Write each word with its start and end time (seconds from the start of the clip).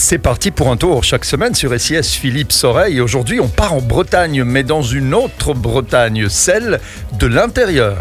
C'est 0.00 0.18
parti 0.18 0.52
pour 0.52 0.70
un 0.70 0.76
tour 0.76 1.02
chaque 1.02 1.24
semaine 1.24 1.56
sur 1.56 1.78
SIS 1.78 2.04
Philippe 2.04 2.52
Soreille. 2.52 3.00
Aujourd'hui, 3.00 3.40
on 3.40 3.48
part 3.48 3.74
en 3.74 3.80
Bretagne, 3.82 4.44
mais 4.44 4.62
dans 4.62 4.80
une 4.80 5.12
autre 5.12 5.54
Bretagne, 5.54 6.28
celle 6.28 6.78
de 7.18 7.26
l'intérieur. 7.26 7.96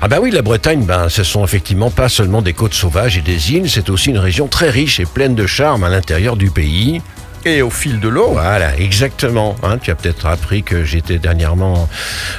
Ah 0.00 0.08
ben 0.08 0.18
oui, 0.20 0.30
la 0.30 0.40
Bretagne, 0.40 0.84
ben, 0.86 1.10
ce 1.10 1.22
sont 1.22 1.44
effectivement 1.44 1.90
pas 1.90 2.08
seulement 2.08 2.40
des 2.40 2.54
côtes 2.54 2.72
sauvages 2.72 3.18
et 3.18 3.20
des 3.20 3.52
îles, 3.52 3.70
c'est 3.70 3.90
aussi 3.90 4.08
une 4.08 4.18
région 4.18 4.48
très 4.48 4.70
riche 4.70 4.98
et 4.98 5.04
pleine 5.04 5.34
de 5.34 5.46
charme 5.46 5.84
à 5.84 5.90
l'intérieur 5.90 6.36
du 6.36 6.50
pays. 6.50 7.02
Et 7.46 7.62
au 7.62 7.70
fil 7.70 8.00
de 8.00 8.08
l'eau. 8.08 8.30
Voilà, 8.32 8.76
exactement. 8.76 9.54
Hein, 9.62 9.78
tu 9.78 9.90
as 9.90 9.94
peut-être 9.94 10.26
appris 10.26 10.62
que 10.64 10.84
j'étais 10.84 11.18
dernièrement 11.18 11.88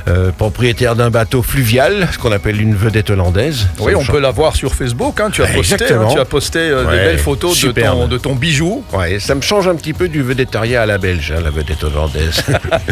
euh, 0.09 0.31
propriétaire 0.31 0.95
d'un 0.97 1.09
bateau 1.09 1.41
fluvial, 1.41 2.09
ce 2.11 2.17
qu'on 2.17 2.31
appelle 2.33 2.59
une 2.61 2.75
vedette 2.75 3.09
hollandaise. 3.09 3.67
Oui, 3.79 3.95
on 3.95 4.03
peut 4.03 4.19
la 4.19 4.31
voir 4.31 4.55
sur 4.55 4.75
Facebook. 4.75 5.19
hein, 5.21 5.29
tu 5.31 5.41
as 5.43 5.47
posté, 5.47 5.75
hein, 5.93 6.07
tu 6.11 6.19
as 6.19 6.25
posté 6.25 6.59
euh, 6.59 6.83
des 6.91 6.97
belles 6.97 7.19
photos 7.19 7.57
de 7.63 7.71
ton, 7.71 8.07
de 8.07 8.17
ton 8.17 8.35
bijou. 8.35 8.83
Ouais, 8.91 9.19
ça 9.19 9.33
me 9.35 9.41
change 9.41 9.67
un 9.67 9.75
petit 9.75 9.93
peu 9.93 10.09
du 10.09 10.21
vedettariat 10.21 10.81
à 10.81 10.85
la 10.85 10.97
belge, 10.97 11.33
la 11.41 11.49
vedette 11.49 11.83
hollandaise. 11.85 12.43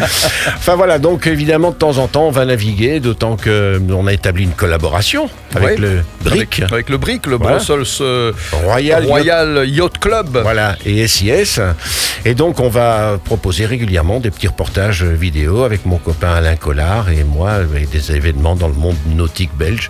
enfin 0.56 0.76
voilà, 0.76 1.00
donc 1.00 1.28
évidemment 1.28 1.72
de 1.72 1.76
temps 1.76 1.98
en 1.98 2.08
temps 2.08 2.28
on 2.28 2.32
va 2.32 2.46
naviguer, 2.46 3.00
d'autant 3.00 3.36
que 3.36 3.82
on 3.90 4.08
a 4.08 4.14
établi 4.14 4.44
une 4.44 4.52
collaboration 4.54 5.30
avec 5.54 5.66
Ouais. 5.66 5.78
le 5.78 6.04
BRIC, 6.24 6.60
Avec, 6.60 6.72
avec 6.72 6.90
le 6.90 6.98
BRIC, 6.98 7.26
le 7.28 7.38
Voilà. 7.38 7.58
Brussels 7.58 7.84
euh, 8.02 8.32
Royal, 8.52 9.04
Yacht- 9.04 9.08
Royal 9.08 9.64
Yacht 9.68 9.98
Club. 10.00 10.40
Voilà, 10.44 10.76
et 10.86 11.08
SIS. 11.08 11.60
Et 12.26 12.34
donc, 12.34 12.60
on 12.60 12.70
va 12.70 13.20
proposer 13.24 13.66
régulièrement 13.66 14.20
des 14.20 14.32
petits 14.32 14.48
reportages 14.48 15.04
vidéo 15.04 15.64
avec 15.64 15.86
mon 15.86 15.98
copain 15.98 16.34
Alain 16.34 16.56
Collard 16.56 17.10
et 17.10 17.24
moi, 17.24 17.52
avec 17.52 17.90
des 17.90 18.12
événements 18.12 18.56
dans 18.56 18.68
le 18.68 18.74
monde 18.74 18.96
nautique 19.08 19.56
belge, 19.58 19.90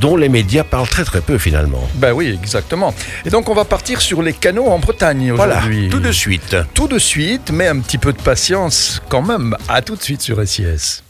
dont 0.00 0.16
les 0.16 0.28
médias 0.28 0.64
parlent 0.64 0.88
très 0.88 1.04
très 1.04 1.20
peu 1.20 1.38
finalement. 1.38 1.88
Ben 1.94 2.12
oui, 2.12 2.36
exactement. 2.42 2.94
Et 3.24 3.30
donc 3.30 3.48
on 3.48 3.54
va 3.54 3.64
partir 3.64 4.00
sur 4.00 4.22
les 4.22 4.32
canaux 4.32 4.66
en 4.66 4.78
Bretagne 4.78 5.32
Voilà, 5.32 5.58
aujourd'hui. 5.58 5.88
tout 5.88 6.00
de 6.00 6.12
suite. 6.12 6.56
Tout 6.74 6.88
de 6.88 6.98
suite, 6.98 7.50
mais 7.52 7.68
un 7.68 7.78
petit 7.78 7.98
peu 7.98 8.12
de 8.12 8.20
patience 8.20 9.00
quand 9.08 9.22
même. 9.22 9.56
À 9.68 9.82
tout 9.82 9.96
de 9.96 10.02
suite 10.02 10.20
sur 10.22 10.46
SIS. 10.46 11.02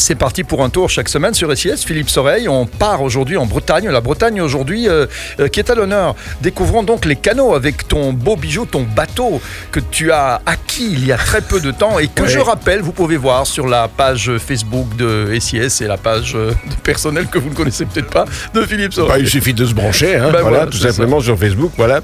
C'est 0.00 0.14
parti 0.14 0.44
pour 0.44 0.62
un 0.62 0.70
tour 0.70 0.88
chaque 0.88 1.08
semaine 1.08 1.34
sur 1.34 1.54
SIS. 1.58 1.84
Philippe 1.84 2.08
Soreille, 2.08 2.48
on 2.48 2.66
part 2.66 3.02
aujourd'hui 3.02 3.36
en 3.36 3.46
Bretagne. 3.46 3.88
La 3.90 4.00
Bretagne 4.00 4.40
aujourd'hui 4.40 4.88
euh, 4.88 5.06
euh, 5.40 5.48
qui 5.48 5.58
est 5.58 5.70
à 5.70 5.74
l'honneur. 5.74 6.14
Découvrons 6.40 6.84
donc 6.84 7.04
les 7.04 7.16
canaux 7.16 7.52
avec 7.54 7.88
ton 7.88 8.12
beau 8.12 8.36
bijou, 8.36 8.64
ton 8.64 8.82
bateau 8.84 9.40
que 9.72 9.80
tu 9.80 10.12
as 10.12 10.40
acquis 10.46 10.88
il 10.92 11.04
y 11.04 11.10
a 11.10 11.16
très 11.16 11.40
peu 11.40 11.60
de 11.60 11.72
temps 11.72 11.98
et 11.98 12.06
que 12.06 12.22
Ouais. 12.22 12.28
je 12.28 12.38
rappelle, 12.38 12.80
vous 12.80 12.92
pouvez 12.92 13.16
voir 13.16 13.44
sur 13.44 13.66
la 13.66 13.88
page 13.88 14.30
Facebook 14.38 14.94
de 14.96 15.36
SIS 15.40 15.82
et 15.82 15.88
la 15.88 15.96
page 15.96 16.34
euh, 16.36 16.52
de 16.52 16.74
personnel 16.84 17.26
que 17.26 17.38
vous 17.40 17.50
ne 17.50 17.54
connaissez 17.54 17.84
peut-être 17.84 18.10
pas 18.10 18.24
de 18.54 18.62
Philippe 18.62 18.92
Soreille. 18.94 19.10
Bah, 19.10 19.18
il 19.18 19.28
suffit 19.28 19.52
de 19.52 19.66
se 19.66 19.74
brancher, 19.74 20.14
hein, 20.14 20.30
Ben 20.32 20.42
voilà, 20.42 20.42
voilà, 20.42 20.66
tout 20.66 20.78
simplement 20.78 21.20
sur 21.20 21.36
Facebook, 21.36 21.72
voilà. 21.76 22.00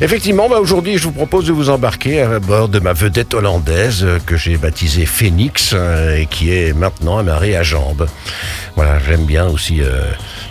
Effectivement, 0.00 0.48
bah, 0.48 0.58
aujourd'hui, 0.58 0.98
je 0.98 1.04
vous 1.04 1.12
propose 1.12 1.46
de 1.46 1.52
vous 1.52 1.70
embarquer 1.70 2.20
à 2.20 2.40
bord 2.40 2.68
de 2.68 2.80
ma 2.80 2.92
vedette 2.92 3.32
hollandaise 3.32 4.02
euh, 4.02 4.18
que 4.26 4.36
j'ai 4.36 4.56
baptisée 4.56 5.06
Phoenix 5.06 5.70
euh, 5.72 6.16
et 6.16 6.26
qui 6.26 6.52
est 6.52 6.72
maintenant 6.72 7.18
amarrée 7.18 7.56
à 7.56 7.62
jambes. 7.62 8.08
Voilà, 8.74 8.98
j'aime 9.06 9.24
bien 9.24 9.46
aussi 9.46 9.80
euh, 9.82 10.02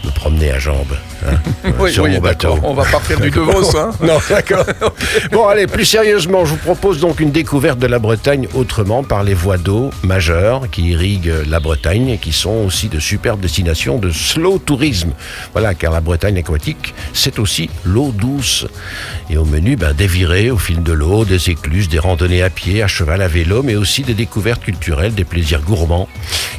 me 0.05 0.11
promener 0.11 0.49
à 0.51 0.59
jambes 0.59 0.95
hein, 1.27 1.35
Oui, 1.79 1.91
sur 1.91 2.05
oui, 2.05 2.11
mon 2.11 2.21
bateau. 2.21 2.57
On 2.63 2.73
va 2.73 2.85
pas 2.85 2.99
faire 2.99 3.19
du 3.19 3.31
Devos, 3.31 3.75
hein. 3.75 3.91
Non, 4.01 4.17
d'accord. 4.29 4.65
Bon, 5.31 5.47
allez, 5.47 5.67
plus 5.67 5.83
sérieusement, 5.83 6.45
je 6.45 6.51
vous 6.51 6.57
propose 6.57 6.99
donc 6.99 7.19
une 7.19 7.31
découverte 7.31 7.79
de 7.79 7.87
la 7.87 7.99
Bretagne 7.99 8.47
autrement 8.53 9.03
par 9.03 9.23
les 9.23 9.33
voies 9.33 9.57
d'eau 9.57 9.89
majeures 10.03 10.69
qui 10.71 10.89
irriguent 10.89 11.33
la 11.49 11.59
Bretagne 11.59 12.09
et 12.09 12.17
qui 12.17 12.31
sont 12.31 12.63
aussi 12.65 12.87
de 12.87 12.99
superbes 12.99 13.41
destinations 13.41 13.97
de 13.97 14.09
slow 14.09 14.57
tourisme. 14.57 15.11
Voilà, 15.51 15.73
car 15.73 15.91
la 15.91 16.01
Bretagne 16.01 16.37
aquatique, 16.37 16.93
c'est 17.13 17.39
aussi 17.39 17.69
l'eau 17.83 18.13
douce. 18.17 18.65
Et 19.29 19.37
au 19.43 19.45
menu, 19.45 19.75
ben, 19.75 19.93
des 19.93 20.07
virées 20.07 20.51
au 20.51 20.57
fil 20.57 20.81
de 20.83 20.93
l'eau, 20.93 21.25
des 21.25 21.49
écluses, 21.49 21.89
des 21.89 21.99
randonnées 21.99 22.41
à 22.41 22.49
pied, 22.49 22.81
à 22.81 22.87
cheval, 22.87 23.21
à 23.21 23.27
vélo, 23.27 23.61
mais 23.61 23.75
aussi 23.75 24.01
des 24.01 24.13
découvertes 24.13 24.63
culturelles, 24.63 25.13
des 25.13 25.25
plaisirs 25.25 25.61
gourmands 25.61 26.07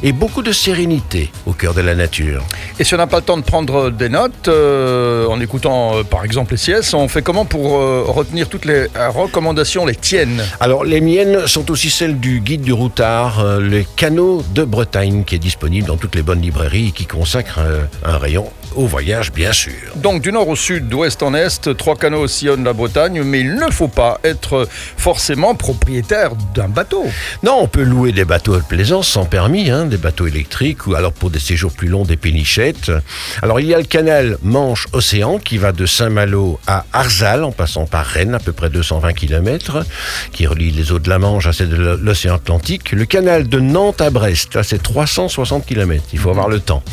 et 0.03 0.11
beaucoup 0.11 0.43
de 0.43 0.51
sérénité 0.51 1.31
au 1.47 1.53
cœur 1.53 1.73
de 1.73 1.81
la 1.81 1.95
nature. 1.95 2.43
Et 2.79 2.83
si 2.83 2.93
on 2.93 2.97
n'a 2.97 3.07
pas 3.07 3.17
le 3.17 3.23
temps 3.23 3.37
de 3.37 3.43
prendre 3.43 3.89
des 3.89 4.09
notes, 4.09 4.47
euh, 4.49 5.25
en 5.27 5.39
écoutant 5.41 5.97
euh, 5.97 6.03
par 6.03 6.23
exemple 6.23 6.55
SIS, 6.57 6.93
on 6.93 7.07
fait 7.07 7.23
comment 7.23 7.45
pour 7.45 7.77
euh, 7.77 8.03
retenir 8.07 8.49
toutes 8.49 8.65
les 8.65 8.87
euh, 8.95 9.09
recommandations, 9.09 9.85
les 9.87 9.95
tiennes? 9.95 10.43
Alors, 10.59 10.83
les 10.83 11.01
miennes 11.01 11.47
sont 11.47 11.71
aussi 11.71 11.89
celles 11.89 12.19
du 12.19 12.39
guide 12.39 12.61
du 12.61 12.73
routard, 12.73 13.39
euh, 13.39 13.59
les 13.59 13.87
canaux 13.95 14.43
de 14.53 14.63
Bretagne, 14.63 15.23
qui 15.23 15.33
est 15.35 15.39
disponible 15.39 15.87
dans 15.87 15.97
toutes 15.97 16.13
les 16.13 16.21
bonnes 16.21 16.41
librairies 16.41 16.89
et 16.89 16.91
qui 16.91 17.07
consacre 17.07 17.59
euh, 17.59 17.81
un 18.03 18.19
rayon 18.19 18.51
au 18.75 18.87
voyage, 18.87 19.31
bien 19.31 19.53
sûr. 19.53 19.71
Donc 19.95 20.21
du 20.21 20.33
nord 20.33 20.49
au 20.49 20.55
sud, 20.57 20.89
d'ouest 20.89 21.23
en 21.23 21.33
est, 21.33 21.73
trois 21.77 21.95
canaux 21.95 22.27
sillonnent 22.27 22.64
la 22.65 22.73
Bretagne, 22.73 23.21
mais 23.23 23.41
il 23.41 23.55
ne 23.55 23.71
faut 23.71 23.87
pas 23.87 24.19
être 24.23 24.67
forcément 24.97 25.55
propriétaire 25.55 26.31
d'un 26.53 26.67
bateau. 26.67 27.05
Non, 27.43 27.59
on 27.61 27.67
peut 27.67 27.83
louer 27.83 28.11
des 28.11 28.25
bateaux 28.25 28.55
de 28.55 28.63
plaisance 28.63 29.07
sans 29.07 29.25
permis, 29.25 29.69
hein, 29.69 29.85
des 29.85 29.97
bateaux 29.97 30.27
électriques, 30.27 30.87
ou 30.87 30.95
alors 30.95 31.13
pour 31.13 31.29
des 31.29 31.39
séjours 31.39 31.71
plus 31.71 31.87
longs, 31.87 32.03
des 32.03 32.17
pénichettes. 32.17 32.91
Alors, 33.41 33.59
il 33.59 33.67
y 33.67 33.73
a 33.73 33.77
le 33.77 33.85
canal 33.85 34.37
Manche-Océan 34.41 35.39
qui 35.39 35.57
va 35.57 35.71
de 35.71 35.85
Saint-Malo 35.85 36.59
à 36.67 36.85
Arzal, 36.91 37.43
en 37.43 37.51
passant 37.51 37.85
par 37.85 38.05
Rennes, 38.05 38.35
à 38.35 38.39
peu 38.39 38.51
près 38.51 38.69
220 38.69 39.13
km, 39.13 39.85
qui 40.31 40.47
relie 40.47 40.71
les 40.71 40.91
eaux 40.91 40.99
de 40.99 41.09
la 41.09 41.19
Manche 41.19 41.47
à 41.47 41.53
celles 41.53 41.69
de 41.69 41.99
l'océan 42.01 42.35
Atlantique. 42.35 42.91
Le 42.91 43.05
canal 43.05 43.47
de 43.47 43.59
Nantes 43.59 44.01
à 44.01 44.09
Brest, 44.09 44.55
là, 44.55 44.63
c'est 44.63 44.81
360 44.81 45.65
km. 45.65 46.03
Il 46.13 46.19
faut 46.19 46.29
avoir 46.29 46.49
le 46.49 46.59
temps. 46.59 46.83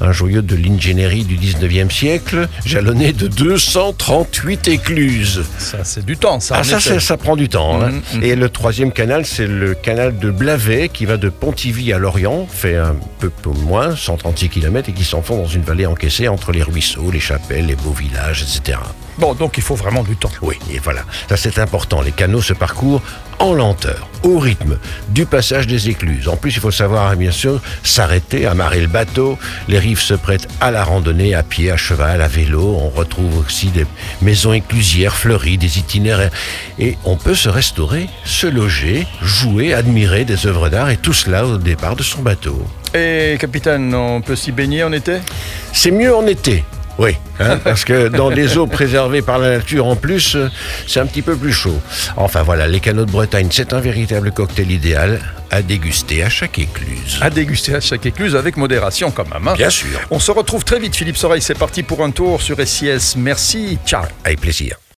Un 0.00 0.12
joyau 0.12 0.42
de 0.42 0.56
l'ingénierie 0.56 1.24
du 1.24 1.36
19e 1.36 1.90
siècle, 1.90 2.48
jalonné 2.64 3.12
de 3.12 3.28
238 3.28 4.68
écluses. 4.68 5.11
Ça, 5.58 5.78
c'est 5.84 6.04
du 6.04 6.16
temps, 6.16 6.40
ça. 6.40 6.56
Ah, 6.58 6.64
ça, 6.64 6.80
ça, 6.80 6.98
ça 7.00 7.16
prend 7.16 7.36
du 7.36 7.48
temps. 7.48 7.80
hein. 7.82 7.90
Mhm, 7.90 8.02
mhm. 8.14 8.22
Et 8.24 8.34
le 8.36 8.48
troisième 8.48 8.92
canal, 8.92 9.26
c'est 9.26 9.46
le 9.46 9.74
canal 9.74 10.18
de 10.18 10.30
Blavet 10.30 10.88
qui 10.88 11.04
va 11.06 11.16
de 11.16 11.28
Pontivy 11.28 11.92
à 11.92 11.98
Lorient, 11.98 12.46
fait 12.50 12.76
un 12.76 12.96
peu, 13.18 13.28
peu 13.30 13.50
moins, 13.50 13.94
136 13.96 14.48
km, 14.48 14.88
et 14.88 14.92
qui 14.92 15.04
s'enfonce 15.04 15.38
dans 15.38 15.48
une 15.54 15.62
vallée 15.62 15.86
encaissée 15.86 16.28
entre 16.28 16.52
les 16.52 16.62
ruisseaux, 16.62 17.10
les 17.10 17.20
chapelles, 17.20 17.66
les 17.66 17.76
beaux 17.76 17.92
villages, 17.92 18.42
etc. 18.42 18.78
Bon, 19.18 19.34
donc 19.34 19.56
il 19.58 19.62
faut 19.62 19.74
vraiment 19.74 20.02
du 20.02 20.16
temps. 20.16 20.30
Oui, 20.40 20.58
et 20.72 20.78
voilà, 20.78 21.02
ça 21.28 21.36
c'est 21.36 21.58
important. 21.58 22.00
Les 22.00 22.12
canaux 22.12 22.42
se 22.42 22.54
parcourent 22.54 23.02
en 23.38 23.54
lenteur, 23.54 24.08
au 24.22 24.38
rythme 24.38 24.78
du 25.08 25.26
passage 25.26 25.66
des 25.66 25.88
écluses. 25.88 26.28
En 26.28 26.36
plus, 26.36 26.54
il 26.54 26.60
faut 26.60 26.70
savoir, 26.70 27.10
hein, 27.10 27.16
bien 27.16 27.32
sûr, 27.32 27.60
s'arrêter, 27.82 28.46
amarrer 28.46 28.80
le 28.80 28.86
bateau. 28.86 29.36
Les 29.68 29.78
rives 29.78 30.00
se 30.00 30.14
prêtent 30.14 30.48
à 30.60 30.70
la 30.70 30.84
randonnée, 30.84 31.34
à 31.34 31.42
pied, 31.42 31.70
à 31.70 31.76
cheval, 31.76 32.22
à 32.22 32.28
vélo. 32.28 32.78
On 32.80 32.88
retrouve 32.88 33.38
aussi 33.38 33.68
des 33.68 33.84
maisons 34.20 34.52
éclusières 34.52 35.16
fleuries, 35.16 35.58
des 35.58 35.78
itinéraires. 35.78 36.30
Et 36.78 36.96
on 37.04 37.16
peut 37.16 37.34
se 37.34 37.48
restaurer, 37.48 38.08
se 38.24 38.46
loger, 38.46 39.06
jouer, 39.20 39.74
admirer 39.74 40.24
des 40.24 40.46
œuvres 40.46 40.68
d'art, 40.68 40.90
et 40.90 40.96
tout 40.96 41.12
cela 41.12 41.44
au 41.44 41.58
départ 41.58 41.96
de 41.96 42.02
son 42.02 42.22
bateau. 42.22 42.64
Et 42.94 43.36
capitaine, 43.40 43.92
on 43.94 44.20
peut 44.20 44.36
s'y 44.36 44.52
baigner 44.52 44.84
en 44.84 44.92
été? 44.92 45.18
C'est 45.72 45.90
mieux 45.90 46.14
en 46.14 46.26
été. 46.26 46.64
Oui, 46.98 47.16
hein, 47.40 47.58
parce 47.64 47.84
que 47.84 48.08
dans 48.08 48.30
des 48.30 48.58
eaux 48.58 48.66
préservées 48.66 49.22
par 49.22 49.38
la 49.38 49.50
nature 49.58 49.86
en 49.86 49.96
plus, 49.96 50.36
euh, 50.36 50.48
c'est 50.86 51.00
un 51.00 51.06
petit 51.06 51.22
peu 51.22 51.36
plus 51.36 51.52
chaud. 51.52 51.78
Enfin 52.16 52.42
voilà, 52.42 52.66
les 52.68 52.80
canaux 52.80 53.04
de 53.06 53.10
Bretagne, 53.10 53.48
c'est 53.50 53.72
un 53.72 53.80
véritable 53.80 54.30
cocktail 54.32 54.70
idéal 54.70 55.20
à 55.50 55.62
déguster 55.62 56.22
à 56.22 56.28
chaque 56.28 56.58
écluse. 56.58 57.18
À 57.20 57.30
déguster 57.30 57.74
à 57.74 57.80
chaque 57.80 58.04
écluse 58.06 58.36
avec 58.36 58.56
modération 58.56 59.10
quand 59.10 59.28
même. 59.32 59.46
hein. 59.48 59.54
Bien 59.56 59.70
sûr, 59.70 60.00
On 60.10 60.18
se 60.18 60.30
retrouve 60.30 60.64
très 60.64 60.78
vite, 60.78 60.94
Philippe 60.96 61.16
Soreille. 61.16 61.42
C'est 61.42 61.58
parti 61.58 61.82
pour 61.82 62.02
un 62.04 62.10
tour 62.10 62.40
sur 62.42 62.56
SIS. 62.66 63.14
Merci. 63.16 63.78
Ciao. 63.86 64.04
avec 64.24 64.40
plaisir. 64.40 64.82